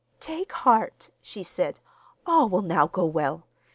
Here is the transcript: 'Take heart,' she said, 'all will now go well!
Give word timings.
'Take 0.19 0.51
heart,' 0.51 1.11
she 1.21 1.43
said, 1.43 1.79
'all 2.25 2.49
will 2.49 2.63
now 2.63 2.87
go 2.87 3.05
well! 3.05 3.43